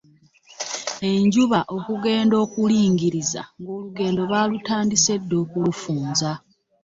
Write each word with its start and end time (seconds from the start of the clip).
Enjuba 1.11 1.59
okugenda 1.75 2.35
okulingiriza 2.45 3.41
ng'olugendo 3.59 4.21
baalutandise 4.31 5.13
dda 5.21 5.35
okulufunza. 5.43 6.31